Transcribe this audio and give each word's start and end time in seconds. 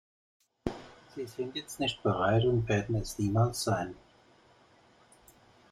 Sie 1.13 1.27
sind 1.27 1.55
jetzt 1.55 1.79
nicht 1.79 2.01
bereit 2.01 2.43
und 2.45 2.67
werden 2.67 2.95
es 2.95 3.19
niemals 3.19 3.63
sein. 3.63 3.93